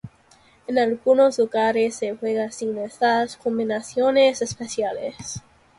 En 0.65 0.79
algunos 0.79 1.37
lugares 1.37 1.97
se 1.97 2.15
juega 2.17 2.49
sin 2.49 2.75
estas 2.79 3.37
combinaciones 3.37 4.41
especiales. 4.41 5.41